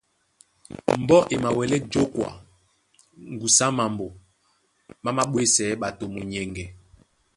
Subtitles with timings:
[1.01, 2.27] Mbɔ́ e mawɛlɛ́ jǒkwa
[3.33, 4.07] ŋgusu á mambo
[5.03, 6.65] má māɓwésɛɛ́ ɓato munyɛŋgɛ.